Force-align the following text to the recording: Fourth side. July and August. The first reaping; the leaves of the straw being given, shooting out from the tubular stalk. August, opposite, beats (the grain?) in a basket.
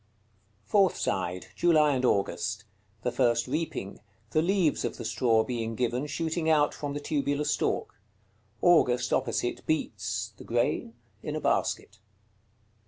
Fourth 0.65 0.97
side. 0.97 1.45
July 1.55 1.93
and 1.93 2.03
August. 2.03 2.63
The 3.03 3.11
first 3.11 3.45
reaping; 3.45 3.99
the 4.31 4.41
leaves 4.41 4.83
of 4.83 4.97
the 4.97 5.05
straw 5.05 5.43
being 5.43 5.75
given, 5.75 6.07
shooting 6.07 6.49
out 6.49 6.73
from 6.73 6.95
the 6.95 6.99
tubular 6.99 7.43
stalk. 7.45 7.99
August, 8.61 9.13
opposite, 9.13 9.63
beats 9.67 10.33
(the 10.37 10.43
grain?) 10.43 10.95
in 11.21 11.35
a 11.35 11.39
basket. 11.39 11.99